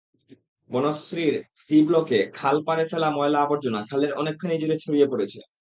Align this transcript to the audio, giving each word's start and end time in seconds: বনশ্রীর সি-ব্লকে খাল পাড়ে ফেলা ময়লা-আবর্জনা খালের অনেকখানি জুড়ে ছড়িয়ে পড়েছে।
বনশ্রীর 0.69 1.33
সি-ব্লকে 1.63 2.19
খাল 2.33 2.57
পাড়ে 2.67 2.83
ফেলা 2.85 3.09
ময়লা-আবর্জনা 3.11 3.79
খালের 3.89 4.11
অনেকখানি 4.13 4.55
জুড়ে 4.61 4.77
ছড়িয়ে 4.77 5.07
পড়েছে। 5.07 5.39